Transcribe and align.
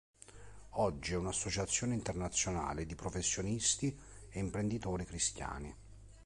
Oggi 0.79 1.13
è 1.13 1.15
un'associazione 1.15 1.93
internazionale 1.93 2.87
di 2.87 2.95
professionisti 2.95 3.95
e 4.31 4.39
imprenditori 4.39 5.05
cristiani. 5.05 5.75